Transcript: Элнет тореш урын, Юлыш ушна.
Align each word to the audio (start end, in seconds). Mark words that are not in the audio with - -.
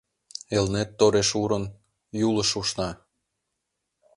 Элнет 0.55 0.89
тореш 0.99 1.29
урын, 1.41 1.63
Юлыш 2.27 2.51
ушна. 2.59 2.89